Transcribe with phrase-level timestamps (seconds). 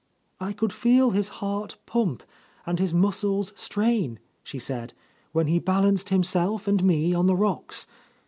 [0.39, 2.23] "I could feel his heart pump
[2.65, 4.95] and his muscles strain," she said,
[5.31, 7.85] "when he balanced him self and me on the rocks.